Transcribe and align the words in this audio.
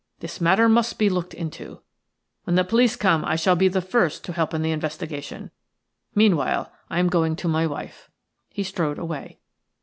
This 0.19 0.41
matter 0.41 0.67
must 0.67 0.97
be 0.97 1.11
looked 1.11 1.35
into. 1.35 1.81
When 2.45 2.55
the 2.55 2.63
police 2.63 2.95
come 2.95 3.23
I 3.23 3.35
shall 3.35 3.55
be 3.55 3.67
the 3.67 3.83
first 3.83 4.23
to 4.23 4.33
help 4.33 4.51
in 4.51 4.63
the 4.63 4.71
investigation. 4.71 5.51
Meanwhile 6.15 6.71
I 6.89 6.97
am 6.97 7.07
going 7.07 7.35
to 7.35 7.47
my 7.47 7.67
wife." 7.67 8.09
He 8.49 8.63
strode 8.63 8.97
away. 8.97 9.37